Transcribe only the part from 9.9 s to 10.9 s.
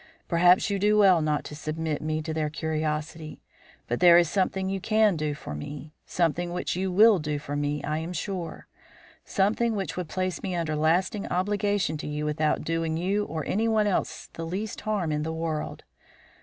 would place me under